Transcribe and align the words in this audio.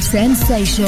Sensation. 0.00 0.86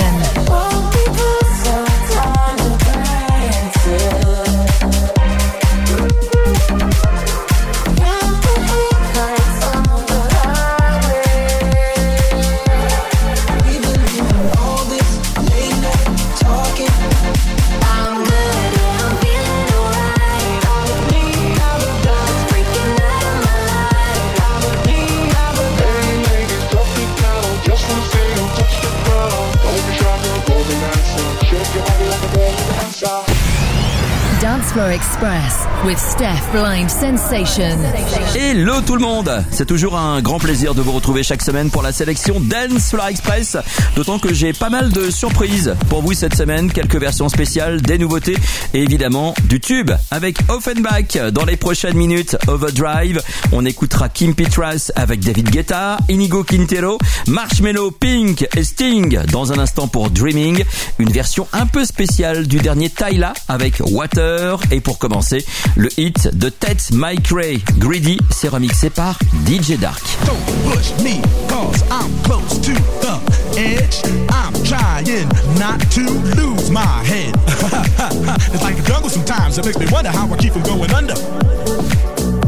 Hello 38.34 38.80
tout 38.80 38.96
le 38.96 39.02
monde 39.02 39.44
C'est 39.50 39.66
toujours 39.66 39.98
un 39.98 40.22
grand 40.22 40.38
plaisir 40.38 40.74
de 40.74 40.80
vous 40.80 40.92
retrouver 40.92 41.22
chaque 41.22 41.42
semaine 41.42 41.70
pour 41.70 41.82
la 41.82 41.92
sélection 41.92 42.40
Dance 42.40 42.88
Floor 42.88 43.08
Express. 43.08 43.58
D'autant 43.96 44.18
que 44.18 44.32
j'ai 44.32 44.54
pas 44.54 44.70
mal 44.70 44.90
de 44.90 45.10
surprises 45.10 45.74
pour 45.90 46.00
vous 46.00 46.14
cette 46.14 46.34
semaine. 46.34 46.72
Quelques 46.72 46.96
versions 46.96 47.28
spéciales, 47.28 47.82
des 47.82 47.98
nouveautés 47.98 48.38
et 48.72 48.82
évidemment 48.82 49.34
du 49.44 49.60
tube 49.60 49.90
avec 50.10 50.38
Offenbach. 50.48 51.18
Dans 51.32 51.44
les 51.44 51.56
prochaines 51.56 51.96
minutes, 51.96 52.38
Overdrive. 52.48 53.20
On 53.52 53.66
écoutera 53.66 54.08
Kim 54.08 54.34
Petras 54.34 54.90
avec 54.96 55.20
David 55.20 55.50
Guetta, 55.50 55.98
Inigo 56.08 56.44
Quintero, 56.44 56.96
Marshmello, 57.26 57.90
Pink 57.90 58.48
et 58.56 58.64
Sting. 58.64 59.18
Dans 59.30 59.52
un 59.52 59.58
instant 59.58 59.86
pour 59.86 60.08
Dreaming. 60.08 60.64
Une 60.98 61.10
version 61.10 61.46
un 61.52 61.66
peu 61.66 61.84
spéciale 61.84 62.46
du 62.46 62.56
dernier 62.56 62.88
Tyla 62.88 63.34
avec 63.48 63.82
Water. 63.90 64.61
Et 64.70 64.80
pour 64.80 64.98
commencer, 64.98 65.44
le 65.76 65.88
hit 65.98 66.36
de 66.36 66.48
Ted 66.48 66.78
Mike 66.92 67.28
Ray, 67.28 67.62
Greedy, 67.78 68.18
c'est 68.30 68.48
remixé 68.48 68.90
par 68.90 69.18
DJ 69.46 69.78
Dark. 69.78 70.02
Don't 70.24 70.72
push 70.72 70.92
me, 71.02 71.20
cause 71.48 71.82
I'm 71.90 72.10
close 72.24 72.60
to 72.60 72.72
the 73.00 73.58
edge. 73.58 74.02
I'm 74.30 74.52
trying 74.64 75.28
not 75.58 75.80
to 75.92 76.02
lose 76.36 76.70
my 76.70 76.80
head. 77.04 77.34
it's 78.52 78.62
like 78.62 78.78
a 78.78 78.82
jungle 78.82 79.10
sometimes, 79.10 79.58
it 79.58 79.64
makes 79.64 79.78
me 79.78 79.86
wonder 79.90 80.10
how 80.10 80.32
I 80.32 80.36
keep 80.36 80.52
from 80.52 80.62
going 80.62 80.90
under. 80.92 81.14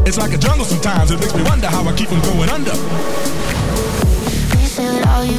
It's 0.07 0.19
like 0.19 0.33
a 0.33 0.39
jungle 0.39 0.65
sometimes, 0.65 1.11
it 1.11 1.21
makes 1.21 1.35
me 1.35 1.43
wonder 1.43 1.67
how 1.69 1.83
I 1.87 1.93
keep 1.95 2.09
from 2.09 2.21
going 2.21 2.49
under. 2.51 3.64
Said 4.75 5.07
all 5.07 5.25
you 5.25 5.39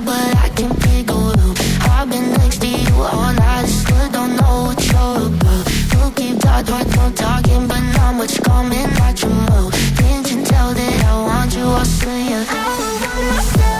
but 0.00 0.34
I 0.44 0.48
out. 1.10 1.58
I've 1.82 2.08
been 2.08 2.30
next 2.32 2.62
to 2.62 2.66
you 2.66 2.94
all 2.94 3.34
don't 4.10 4.36
know 4.36 4.56
what 4.68 4.80
you're 4.90 5.26
about. 5.28 5.66
Keep 6.16 6.38
talking, 7.14 7.68
but 7.68 7.80
not 7.98 8.14
much 8.14 8.42
coming 8.42 8.88
out 9.04 9.20
your 9.20 9.30
mouth. 9.30 9.74
Can't 9.98 10.32
you 10.32 10.42
tell 10.44 10.72
that 10.72 11.04
I 11.04 11.14
want 11.28 11.54
you? 11.54 11.64
I'll 11.64 11.84
say. 11.84 12.32
I 12.32 12.42
want 12.80 13.36
myself, 13.36 13.79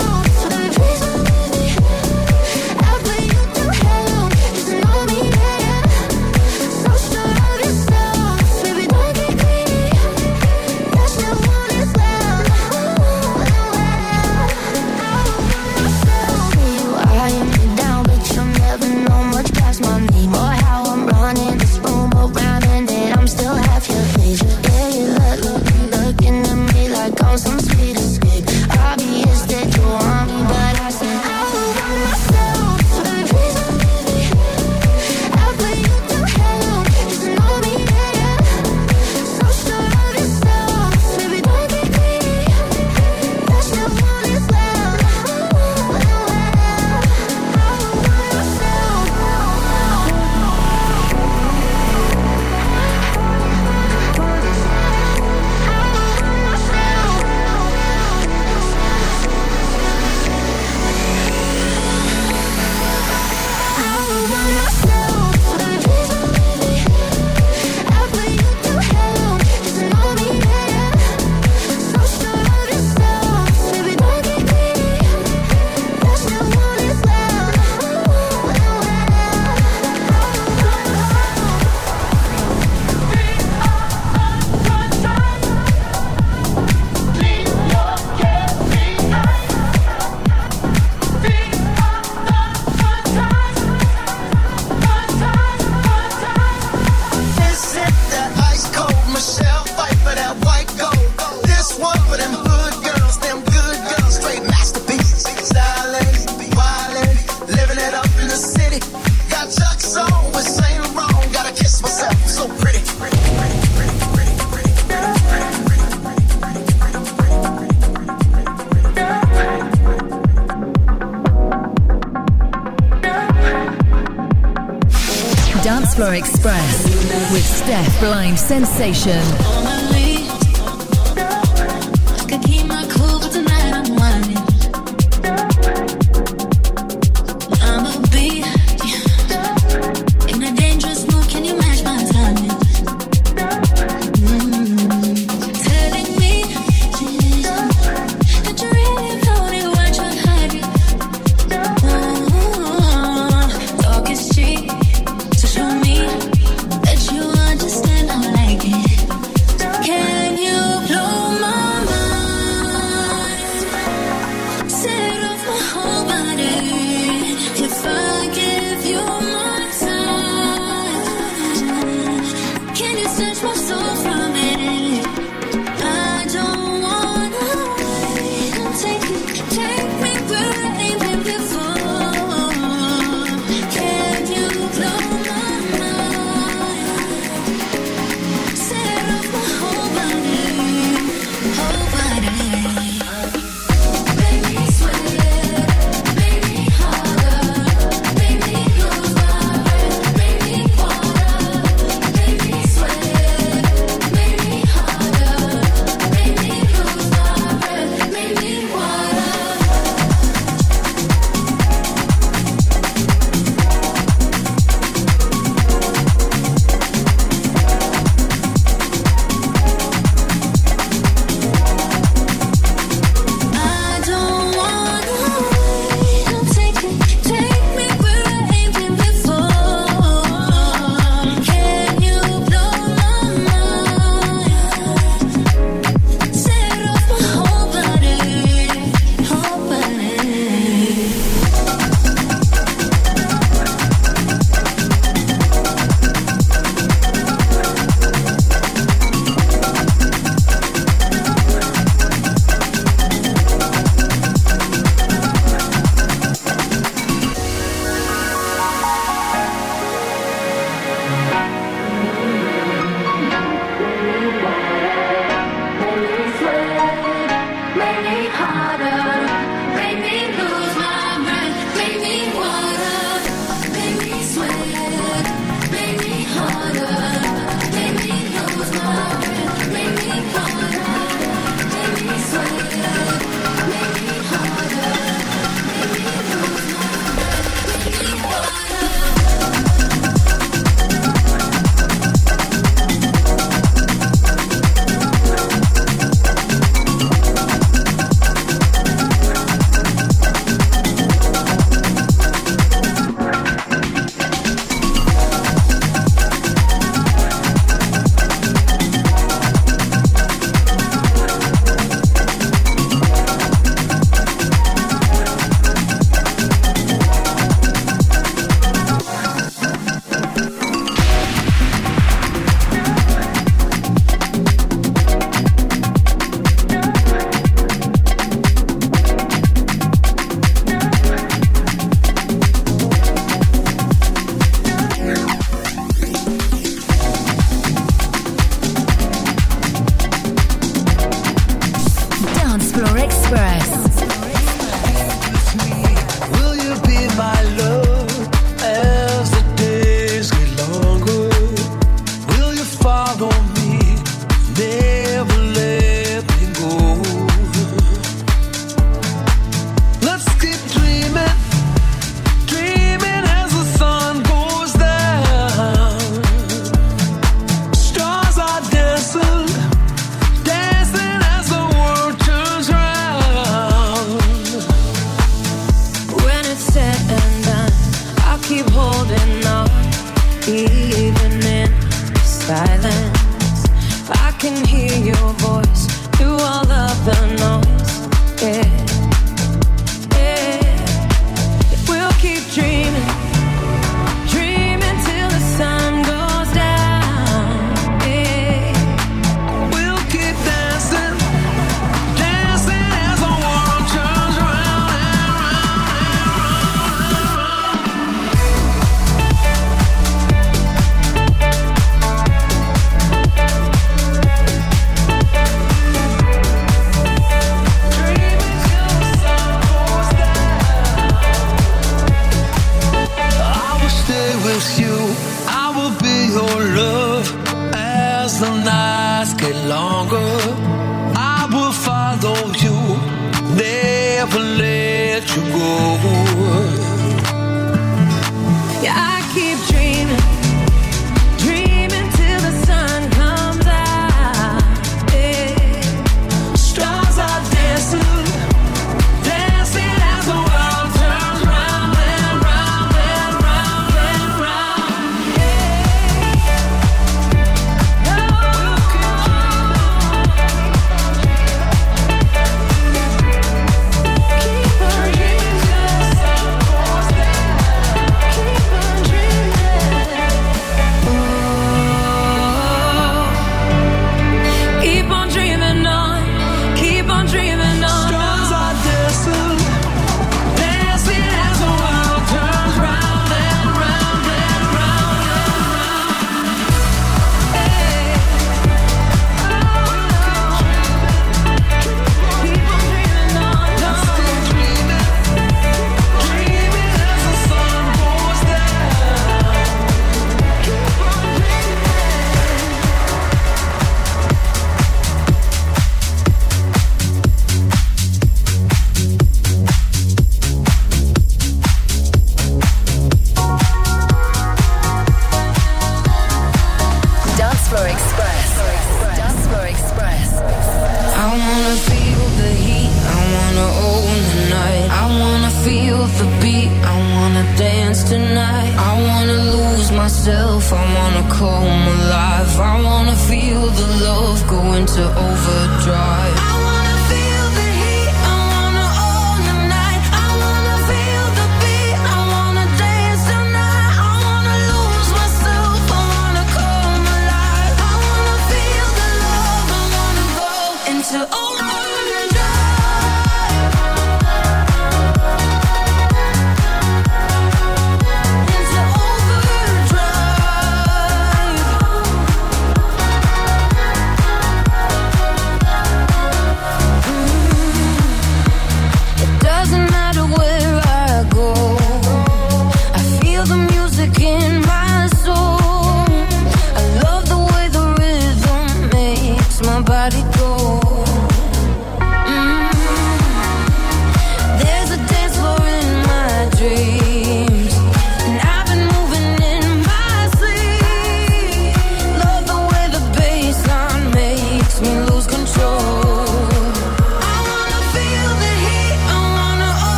station. 128.93 129.20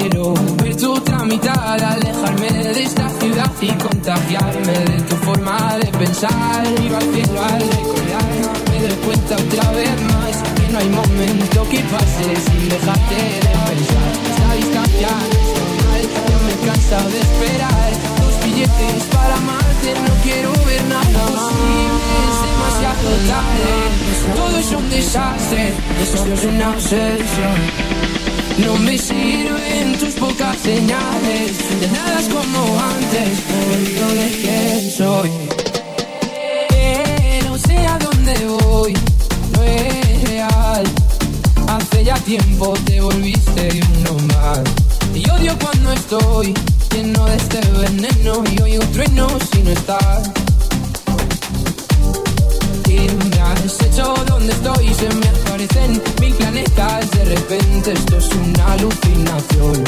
Quiero 0.00 0.32
ver 0.62 0.74
tu 0.76 0.94
otra 0.94 1.18
mitad, 1.26 1.78
alejarme 1.78 2.48
de 2.48 2.84
esta 2.84 3.06
ciudad 3.20 3.52
y 3.60 3.68
contagiarme 3.68 4.72
de 4.72 5.02
tu 5.02 5.14
forma 5.16 5.76
de 5.76 5.86
pensar. 5.98 6.64
Ir 6.82 6.94
al 6.94 7.02
cielo 7.02 7.44
al 7.44 7.60
recordar, 7.60 8.24
me 8.70 8.80
doy 8.80 8.96
cuenta 9.04 9.34
otra 9.36 9.70
vez 9.72 10.02
más 10.08 10.36
que 10.56 10.72
no 10.72 10.78
hay 10.78 10.88
momento 10.88 11.68
que 11.68 11.80
pase 11.80 12.24
sin 12.46 12.68
dejarte 12.70 13.14
de 13.14 13.52
pensar. 13.68 14.10
Esta 14.30 14.54
distancia 14.54 15.08
es 15.36 15.48
normal, 15.60 16.02
ya 16.30 16.38
me 16.46 16.52
he 16.54 16.66
cansado 16.66 17.10
de 17.10 17.20
esperar. 17.20 17.90
Dos 18.20 18.44
billetes 18.46 19.02
para 19.12 19.36
amarte, 19.36 19.88
no 20.00 20.14
quiero 20.22 20.50
ver 20.64 20.82
nada 20.88 21.26
posible, 21.28 22.16
es 22.24 22.38
demasiado 22.48 23.08
tarde. 23.28 23.72
Todo 24.34 24.56
es 24.60 24.70
un 24.72 24.88
desastre, 24.88 25.74
esto 26.02 26.24
es 26.32 26.44
una 26.46 26.70
obsesión. 26.70 27.89
No 28.64 28.76
me 28.78 28.98
sirven 28.98 29.98
tus 29.98 30.14
pocas 30.14 30.56
señales, 30.58 31.80
de 31.80 31.88
nada 31.88 32.20
es 32.20 32.28
como 32.28 32.80
antes, 32.80 33.38
olvido 33.74 34.08
de 34.14 34.28
quién 34.40 34.90
soy. 34.90 35.30
No 37.46 37.58
sé 37.58 37.76
a 37.86 37.98
dónde 37.98 38.34
voy, 38.46 38.94
no 39.52 39.62
es 39.62 40.28
real. 40.28 40.84
Hace 41.68 42.04
ya 42.04 42.14
tiempo 42.16 42.74
te 42.84 43.00
volviste 43.00 43.80
uno 43.98 44.14
más. 44.34 44.60
Y 45.14 45.28
odio 45.30 45.56
cuando 45.58 45.92
estoy 45.92 46.54
lleno 46.94 47.24
de 47.26 47.36
este 47.36 47.60
veneno 47.70 48.44
y 48.52 48.62
oigo 48.62 48.84
trueno 48.92 49.28
si 49.52 49.62
no 49.62 49.70
estás. 49.70 50.39
Hecho 53.66 54.14
donde 54.26 54.52
estoy? 54.52 54.94
Se 54.94 55.08
me 55.14 55.28
aparecen 55.28 56.02
mil 56.20 56.34
planetas. 56.34 57.10
De 57.10 57.24
repente 57.24 57.92
esto 57.92 58.16
es 58.16 58.28
una 58.34 58.72
alucinación. 58.72 59.84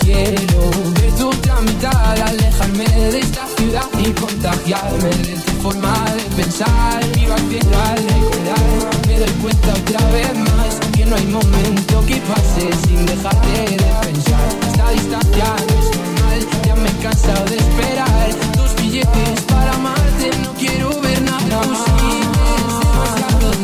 Quiero 0.00 0.70
ver 1.00 1.12
tu 1.18 1.28
otra 1.28 1.60
mitad, 1.62 2.20
alejarme 2.20 2.84
de 2.84 3.18
esta 3.18 3.46
ciudad 3.56 3.86
y 3.98 4.12
contagiarme 4.12 5.08
de 5.08 5.34
tu 5.44 5.52
forma 5.62 6.04
de 6.16 6.42
pensar. 6.42 7.04
Viva 7.14 7.34
al 7.34 7.48
cielo 7.48 7.76
al 7.90 7.96
recordar, 7.96 9.06
me 9.08 9.18
doy 9.18 9.30
cuenta 9.42 9.68
otra 9.74 10.10
vez 10.10 10.38
más 10.38 10.72
que 10.94 11.06
no 11.06 11.16
hay 11.16 11.26
momento 11.26 12.06
que 12.06 12.16
pase 12.16 12.70
sin 12.86 13.06
dejarte 13.06 13.60
de 13.70 13.90
pensar. 14.06 14.48
Esta 14.68 14.90
distancia 14.90 15.56
no 15.66 15.80
es 15.80 15.96
normal, 15.96 16.40
ya 16.66 16.76
me 16.76 16.88
he 16.88 17.02
cansado 17.02 17.44
de 17.46 17.56
esperar. 17.56 18.28
Dos 18.56 18.76
billetes 18.76 19.40
para 19.48 19.72
amarte, 19.72 20.30
no 20.44 20.52
quiero 20.54 21.00
ver 21.00 21.20
nada 21.22 21.60
es 21.62 21.95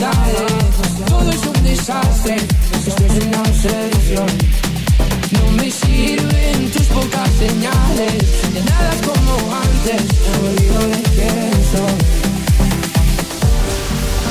Todo 0.02 1.30
es 1.30 1.46
un 1.46 1.64
desastre, 1.64 2.36
esto 2.86 3.04
es 3.06 3.24
una 3.24 3.40
obsesión. 3.40 4.26
No 5.30 5.52
me 5.52 5.70
sirven 5.70 6.70
tus 6.72 6.86
pocas 6.86 7.30
señales, 7.38 8.52
de 8.52 8.60
nada 8.64 8.94
es 8.94 9.02
como 9.06 9.54
antes, 9.54 10.02
me 10.26 10.48
olvido 10.48 10.80
de 10.88 11.02
quién 11.02 11.52
soy. 11.70 12.22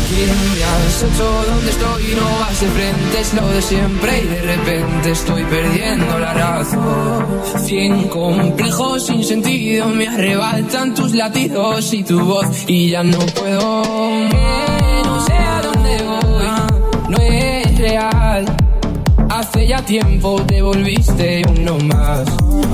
¿Quién 0.10 0.30
me 0.54 0.64
has 0.66 1.04
hecho 1.04 1.46
donde 1.48 1.72
estoy? 1.72 2.04
No 2.16 2.40
vas 2.42 2.60
de 2.60 2.68
frente, 2.68 3.22
es 3.22 3.34
lo 3.34 3.48
de 3.48 3.62
siempre 3.62 4.24
y 4.24 4.28
de 4.28 4.42
repente 4.42 5.12
estoy 5.12 5.44
perdiendo 5.46 6.20
la 6.20 6.34
razón. 6.34 7.26
Cien 7.66 8.10
complejos 8.10 9.06
sin 9.06 9.24
sentido 9.24 9.88
me 9.88 10.06
arrebatan 10.10 10.94
tus 10.94 11.14
latidos 11.14 11.94
y 11.94 12.04
tu 12.04 12.20
voz 12.20 12.46
y 12.68 12.90
ya 12.90 13.04
no 13.04 13.20
puedo. 13.20 14.41
Tiempo 19.86 20.42
te 20.44 20.62
volviste 20.62 21.42
uno 21.50 21.78
más. 21.80 22.26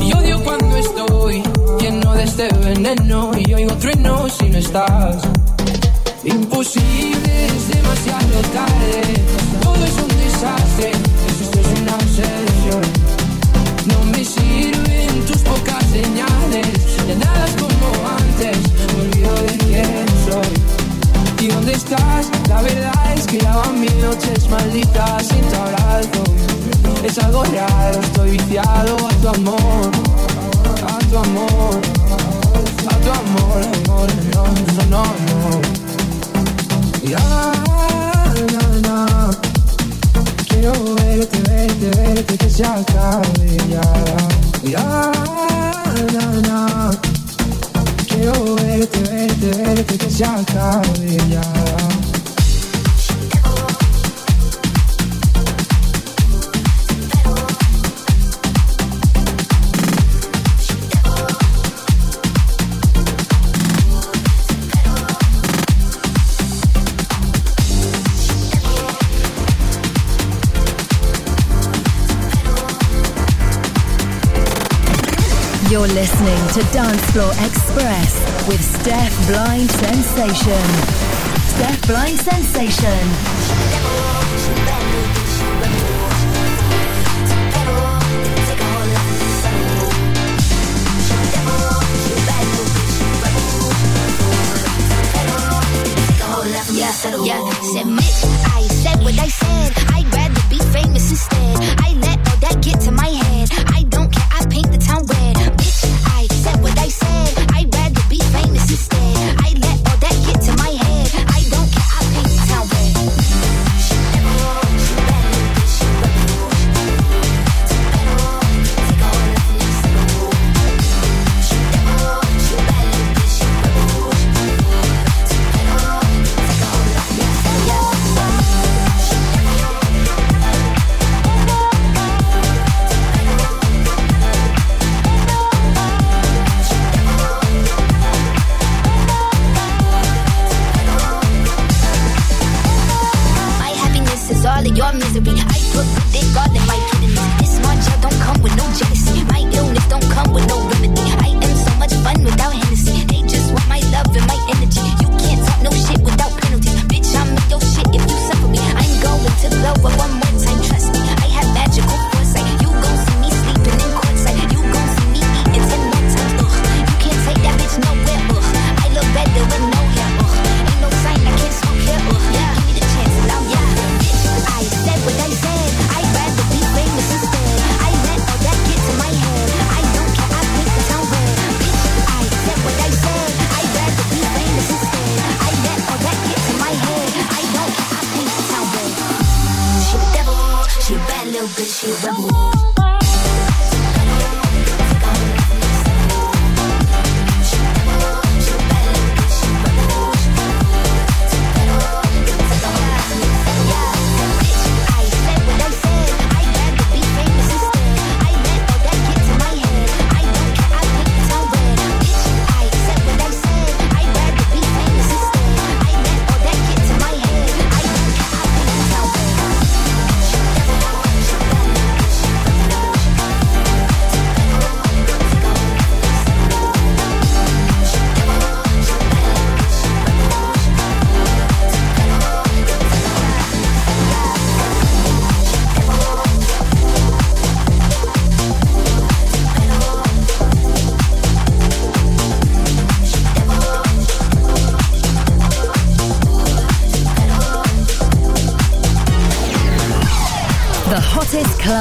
Y 0.02 0.13
odio 0.13 0.43
cuando 0.43 0.76
estoy 0.78 1.41
lleno 1.80 2.13
de 2.13 2.24
este 2.24 2.48
veneno 2.63 3.32
y 3.36 3.54
oigo 3.54 3.74
trueno 3.76 4.28
si 4.30 4.50
no 4.50 4.58
estás. 4.58 5.24
Imposible, 6.24 7.46
es 7.48 7.70
demasiado 7.70 8.41
tarde. 8.54 9.02
Todo 9.63 9.86
es 9.86 9.93
un 9.93 10.08
desastre, 10.20 10.91
esto 11.41 11.60
es 11.60 11.82
una 11.82 11.96
obsesión. 11.96 12.82
No 13.88 14.04
me 14.12 14.24
sirven 14.24 15.26
tus 15.26 15.38
pocas 15.39 15.84
señales, 15.86 17.08
de 17.08 17.15
nada 17.15 17.46
es 17.46 17.66
La 21.67 22.62
verdad 22.62 23.13
es 23.13 23.27
que 23.27 23.39
ya 23.39 23.53
van 23.53 23.82
mil 23.82 24.01
noches 24.01 24.49
malditas 24.49 25.27
sin 25.27 25.41
tu 25.41 25.56
abrazo. 25.58 26.23
Es 27.03 27.17
algo 27.17 27.43
raro, 27.43 27.99
estoy 27.99 28.32
viciado 28.32 28.95
a 28.95 29.10
tu 29.10 29.27
amor, 29.27 29.91
a 30.88 30.99
tu 31.10 31.17
amor, 31.17 31.82
a 32.88 32.95
tu 33.03 33.12
amor, 33.12 33.62
amor, 33.86 34.08
no, 34.34 34.47
no, 34.89 35.03
no, 35.03 35.03
no. 35.27 35.62
Ya, 37.03 37.51
na, 38.53 38.63
na. 38.88 39.30
Quiero 40.47 40.71
verte, 40.95 41.41
verte, 41.49 41.89
verte, 41.97 42.38
que 42.38 42.49
se 42.49 42.63
acabe 42.63 43.58
ya. 43.69 43.82
Ya, 44.63 45.12
na, 46.13 46.41
na. 46.47 47.16
Quiero 48.29 48.55
verte, 48.55 48.99
verte, 49.09 49.63
verte, 49.63 49.97
que 49.97 50.09
se 50.09 50.25
acabe 50.25 51.17
ya. 51.29 51.96
You're 75.69 75.82
listening 75.82 76.47
to 76.53 76.63
Dance 76.71 77.12
Floor 77.12 77.30
Express 77.43 78.47
with 78.47 78.63
Steph 78.63 79.27
Blind 79.27 79.69
Sensation. 79.69 80.63
Steph 81.51 81.88
Blind 81.88 82.17
Sensation. 82.17 83.03
Yeah, 96.71 96.93
yeah. 97.25 97.51
Said 97.73 97.88
Mitch, 97.88 98.23
I 98.45 98.67
said 98.71 99.03
what 99.03 99.19
I 99.19 99.27
said. 99.27 99.73
I'd 99.93 100.06
rather 100.13 100.41
be 100.49 100.60
famous 100.71 101.12
instead. 101.12 101.58
I 101.80 101.88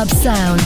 sound. 0.08 0.65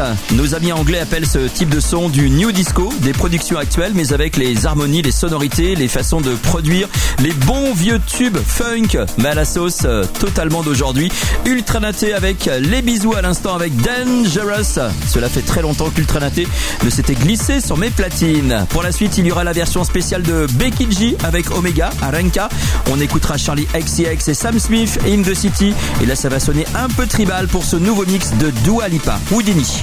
Ibiza. 0.00 0.16
Nos 0.40 0.54
amis 0.54 0.72
anglais 0.72 1.00
appellent 1.00 1.26
ce 1.26 1.38
type 1.38 1.68
de 1.68 1.80
son 1.80 2.08
du 2.08 2.30
new 2.30 2.50
disco, 2.50 2.90
des 3.02 3.12
productions 3.12 3.58
actuelles, 3.58 3.92
mais 3.94 4.14
avec 4.14 4.38
les 4.38 4.64
harmonies, 4.64 5.02
les 5.02 5.10
sonorités, 5.10 5.74
les 5.74 5.86
façons 5.86 6.22
de 6.22 6.34
produire, 6.34 6.88
les 7.18 7.32
bons 7.32 7.74
vieux 7.74 8.00
tubes 8.06 8.38
funk, 8.38 9.04
mais 9.18 9.28
à 9.28 9.34
la 9.34 9.44
sauce 9.44 9.80
euh, 9.84 10.02
totalement 10.18 10.62
d'aujourd'hui. 10.62 11.12
Ultra 11.44 11.80
Naté 11.80 12.14
avec 12.14 12.48
les 12.58 12.80
bisous 12.80 13.12
à 13.14 13.20
l'instant 13.20 13.54
avec 13.54 13.76
Dangerous. 13.82 14.80
Cela 15.06 15.28
fait 15.28 15.42
très 15.42 15.60
longtemps 15.60 15.90
qu'Ultra 15.90 16.20
Naté 16.20 16.48
ne 16.84 16.88
s'était 16.88 17.16
glissé 17.16 17.60
sur 17.60 17.76
mes 17.76 17.90
platines. 17.90 18.64
Pour 18.70 18.82
la 18.82 18.92
suite, 18.92 19.18
il 19.18 19.26
y 19.26 19.32
aura 19.32 19.44
la 19.44 19.52
version 19.52 19.84
spéciale 19.84 20.22
de 20.22 20.46
Becky 20.54 20.90
G 20.90 21.16
avec 21.22 21.50
Omega, 21.50 21.90
Arenka. 22.00 22.48
On 22.90 22.98
écoutera 22.98 23.36
Charlie 23.36 23.68
XCX 23.74 24.30
et 24.30 24.34
Sam 24.34 24.58
Smith, 24.58 25.00
In 25.06 25.20
the 25.20 25.34
City. 25.34 25.74
Et 26.02 26.06
là, 26.06 26.16
ça 26.16 26.30
va 26.30 26.40
sonner 26.40 26.64
un 26.74 26.88
peu 26.88 27.06
tribal 27.06 27.46
pour 27.46 27.64
ce 27.66 27.76
nouveau 27.76 28.06
mix 28.06 28.32
de 28.40 28.48
Dua 28.64 28.88
Lipa. 28.88 29.20
Houdini. 29.30 29.82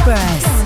Express. 0.00 0.59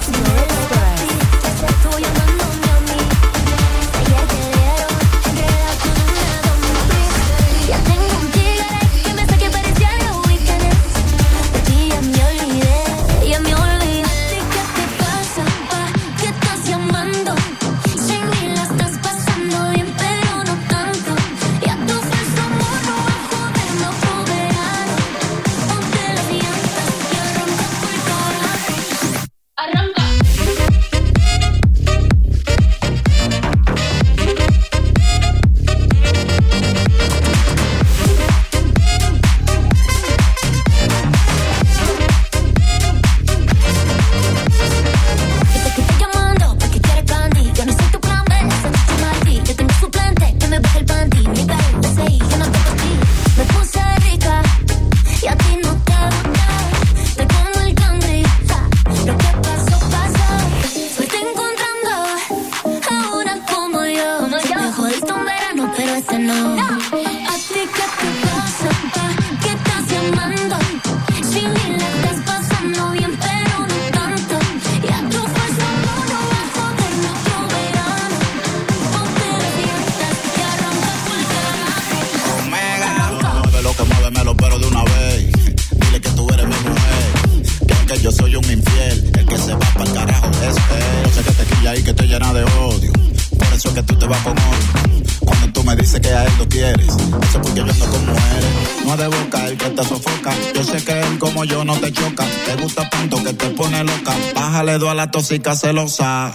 pone 103.74 103.84
loca. 103.84 104.14
Bájale 104.34 104.78
dos 104.78 104.90
a 104.90 104.94
la 104.94 105.10
tóxica 105.10 105.54
celosa. 105.54 106.32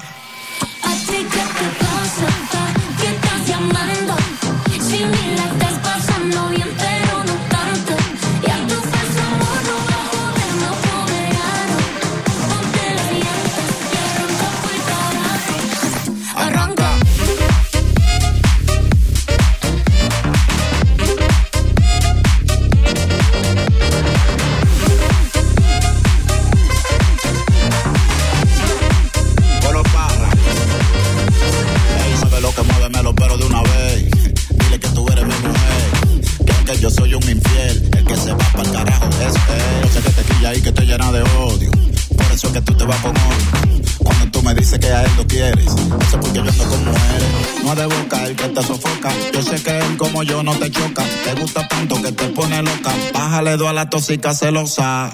Le 53.42 53.56
doy 53.56 53.68
a 53.68 53.74
la 53.74 53.90
tóxica 53.90 54.34
celosa. 54.34 55.12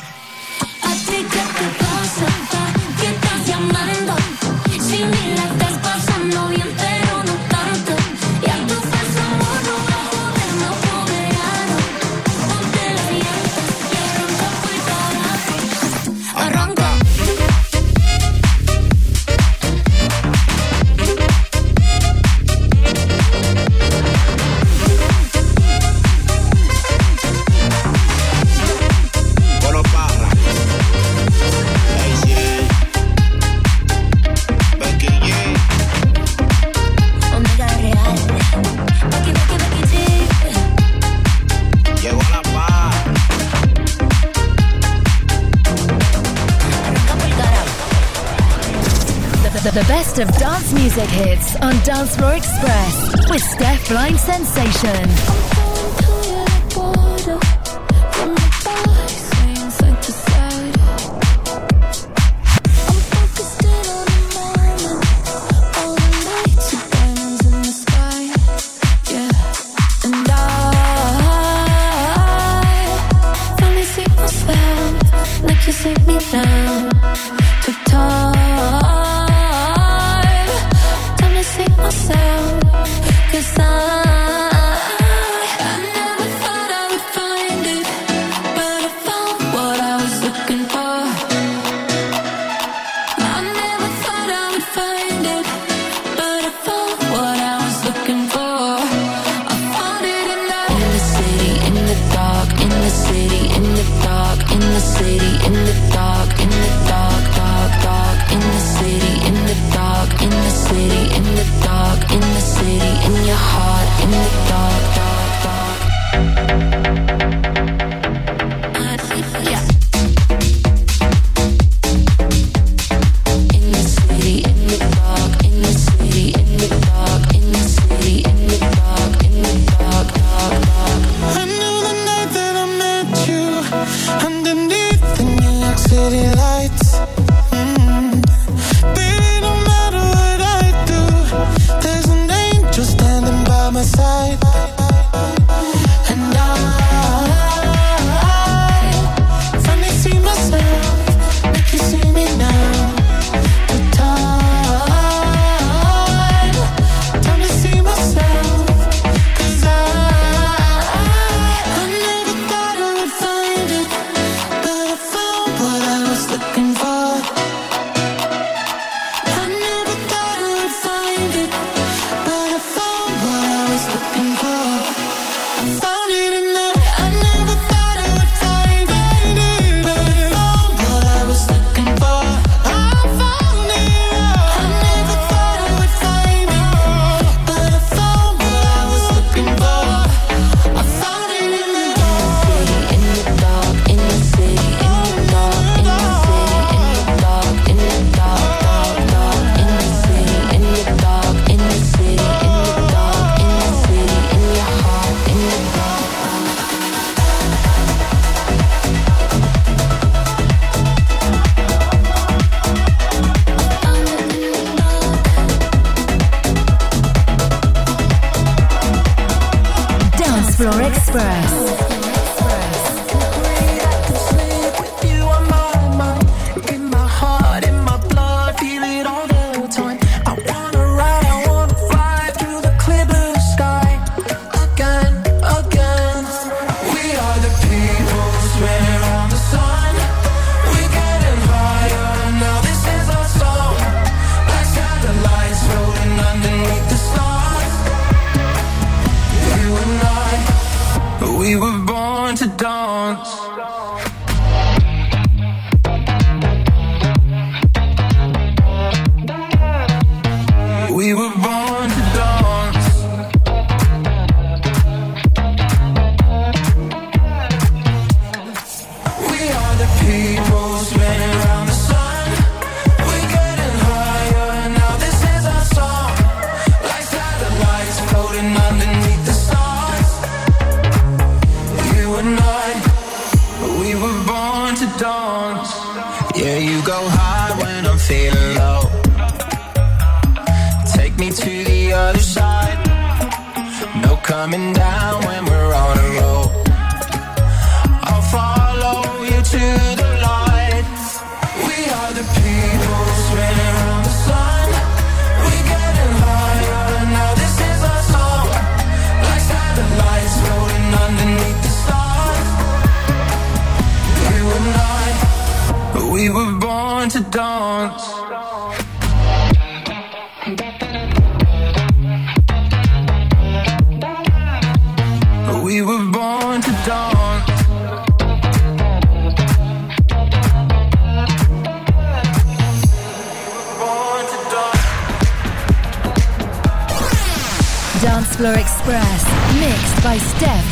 Session. 54.85 55.15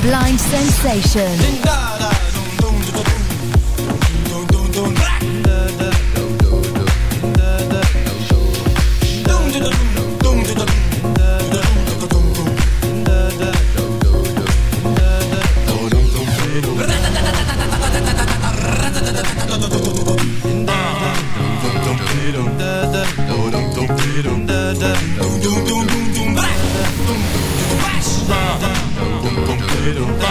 Blind 0.03 0.37
Sensation. 0.37 1.92
little 29.83 30.22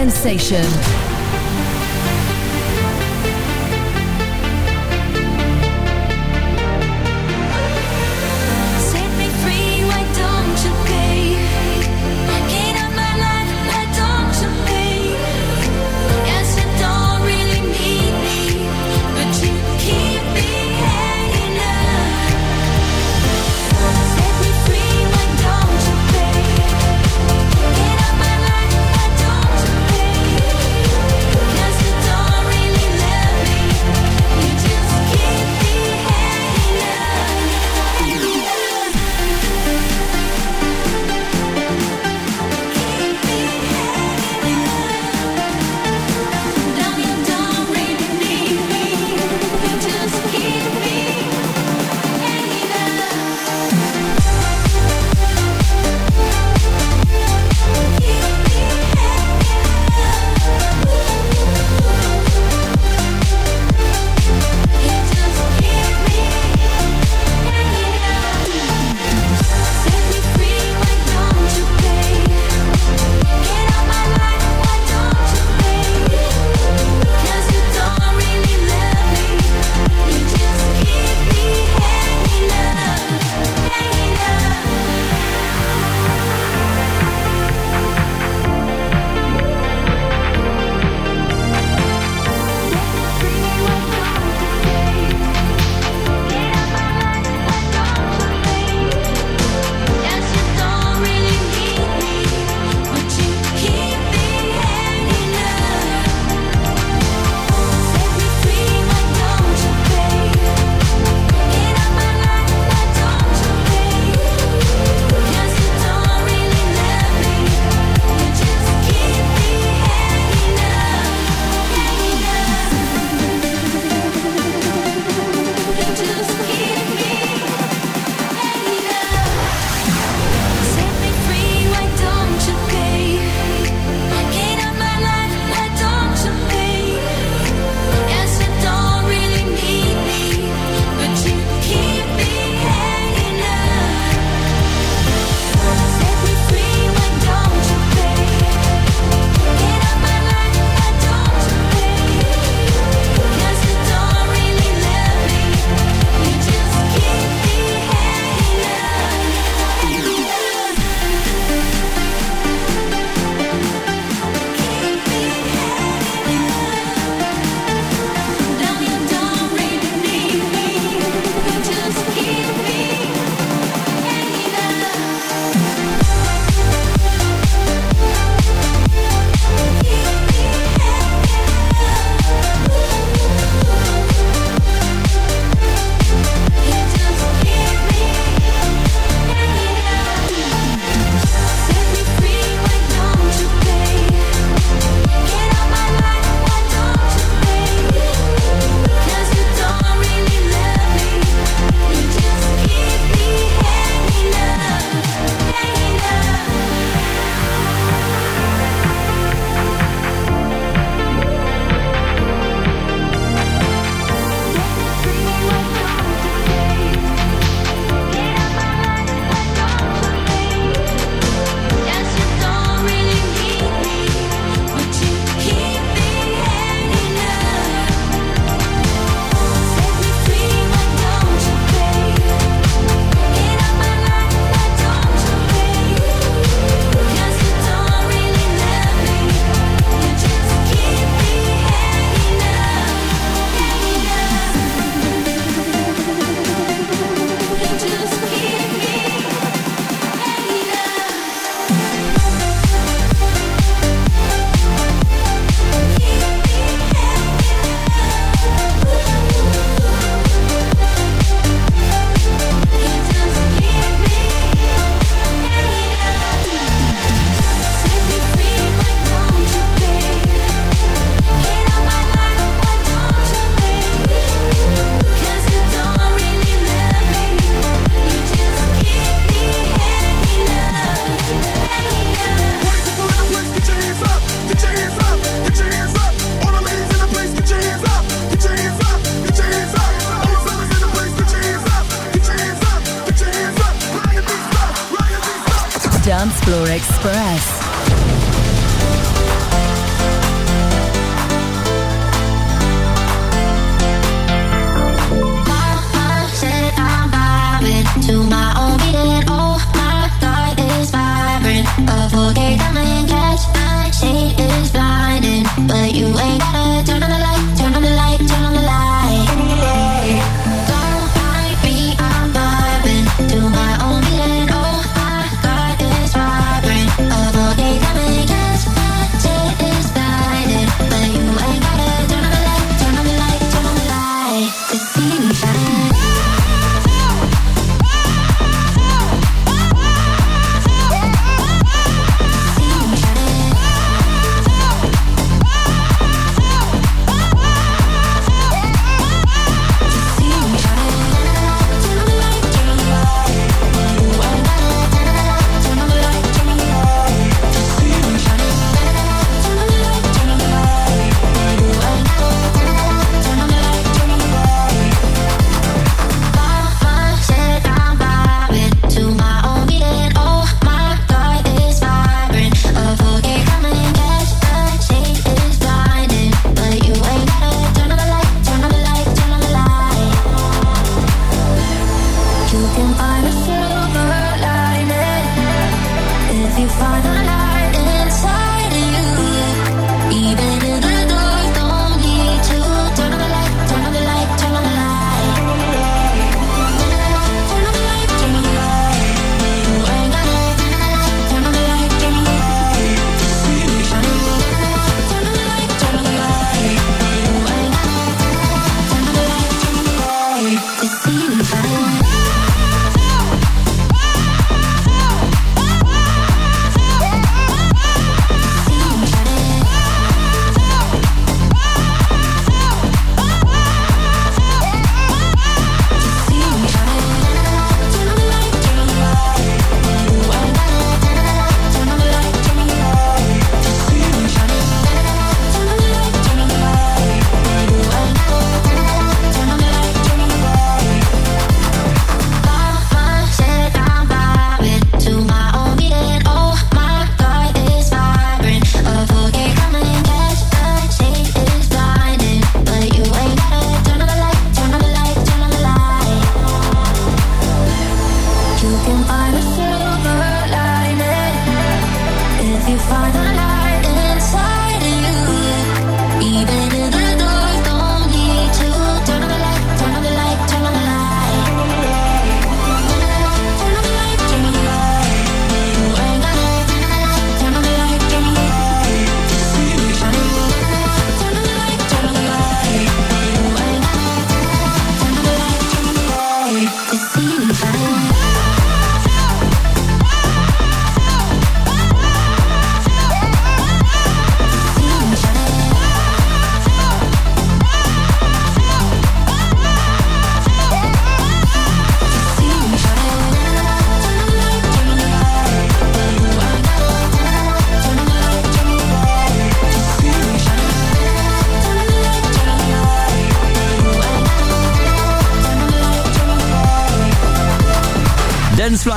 Sensation. 0.00 0.89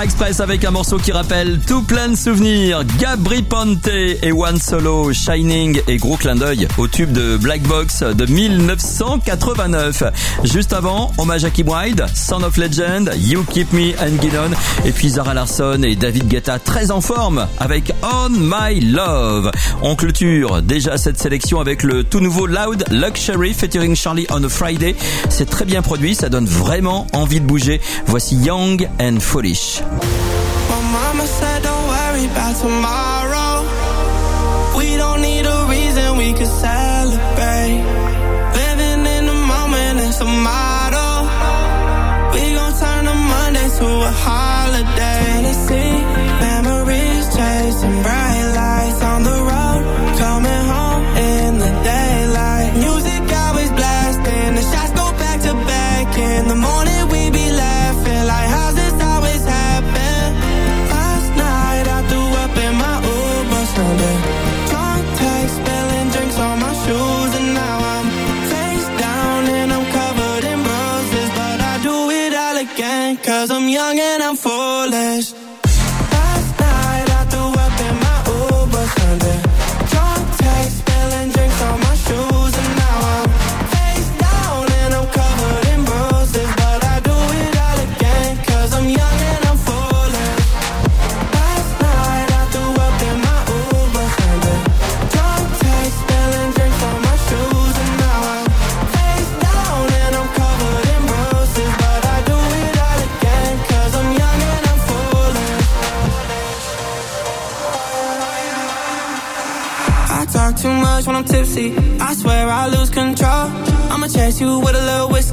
Express 0.03 0.41
avec 0.41 0.65
un 0.65 0.71
morceau 0.71 0.97
qui 0.97 1.13
rappelle 1.13 1.61
tout 1.65 1.81
plein 1.81 2.09
de 2.09 2.17
souvenirs. 2.17 2.83
Gabri 2.99 3.41
Ponte 3.41 3.87
et 3.87 4.33
One 4.33 4.59
Solo, 4.59 5.13
Shining 5.13 5.79
et 5.87 5.95
gros 5.95 6.17
clin 6.17 6.35
d'œil 6.35 6.67
au 6.77 6.89
tube 6.89 7.13
de 7.13 7.37
Black 7.37 7.61
Box 7.61 8.03
de 8.03 8.25
1989. 8.25 10.03
Juste 10.43 10.73
avant, 10.73 11.13
hommage 11.17 11.45
à 11.45 11.51
Kim 11.51 11.69
Wilde, 11.69 12.05
Son 12.13 12.43
of 12.43 12.57
Legend, 12.57 13.13
You 13.17 13.45
Keep 13.49 13.71
Me 13.71 13.93
and 14.01 14.17
Guinon 14.19 14.51
et 14.83 14.91
puis 14.91 15.07
Zara 15.07 15.33
Larson 15.33 15.81
et 15.83 15.95
David 15.95 16.27
Guetta 16.27 16.59
très 16.59 16.91
en 16.91 16.99
forme 16.99 17.47
avec 17.61 17.93
On 18.01 18.29
My 18.29 18.81
Love. 18.81 19.51
On 19.83 19.95
clôture 19.95 20.61
déjà 20.61 20.97
cette 20.97 21.17
sélection 21.17 21.61
avec 21.61 21.81
le 21.81 22.03
tout 22.03 22.19
nouveau 22.19 22.45
Loud 22.45 22.83
Luxury 22.91 23.53
featuring 23.53 23.95
Charlie 23.95 24.27
on 24.31 24.43
a 24.43 24.49
Friday. 24.49 24.97
C'est 25.29 25.49
très 25.49 25.63
bien 25.63 25.81
produit, 25.81 26.13
ça 26.13 26.27
donne 26.27 26.45
vraiment 26.45 27.07
envie 27.13 27.39
de 27.39 27.45
bouger. 27.45 27.79
Voici 28.05 28.35
Young 28.35 28.89
and 28.99 29.21
Foolish. 29.21 29.81
My 30.69 30.81
mama 30.95 31.25
said 31.27 31.63
don't 31.63 31.87
worry 31.87 32.25
about 32.25 32.55
tomorrow. 32.61 33.22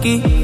risky 0.03 0.39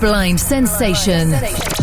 Blind 0.00 0.40
Sensation. 0.40 1.79